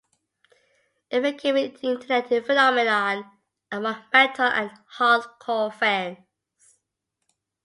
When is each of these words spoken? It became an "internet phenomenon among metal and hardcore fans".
It 1.11 1.21
became 1.21 1.57
an 1.57 1.75
"internet 1.75 2.27
phenomenon 2.29 3.37
among 3.71 4.03
metal 4.11 4.45
and 4.47 4.71
hardcore 4.97 5.71
fans". 5.71 6.73